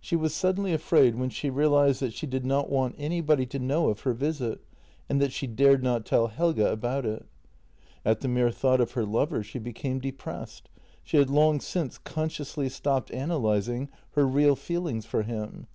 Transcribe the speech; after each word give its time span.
She 0.00 0.14
was 0.14 0.32
sud 0.32 0.58
denly 0.58 0.72
afraid 0.72 1.16
when 1.16 1.28
she 1.28 1.50
realized 1.50 1.98
that 2.00 2.12
she 2.12 2.24
did 2.24 2.46
not 2.46 2.70
want 2.70 2.94
anybody 2.98 3.46
to 3.46 3.58
know 3.58 3.88
of 3.88 3.98
her 4.02 4.12
visit 4.12 4.60
and 5.08 5.20
that 5.20 5.32
she 5.32 5.48
dared 5.48 5.82
not 5.82 6.06
tell 6.06 6.28
Helge 6.28 6.60
about 6.60 7.04
it. 7.04 7.26
At 8.04 8.20
the 8.20 8.28
mere 8.28 8.52
thought 8.52 8.80
of 8.80 8.92
her 8.92 9.04
lover 9.04 9.42
she 9.42 9.58
became 9.58 9.98
depressed; 9.98 10.68
she 11.02 11.16
had 11.16 11.30
long 11.30 11.58
since 11.58 11.98
consciously 11.98 12.68
stopped 12.68 13.10
analysing 13.10 13.88
her 14.12 14.24
real 14.24 14.54
feelings 14.54 15.04
for 15.04 15.24
him. 15.24 15.66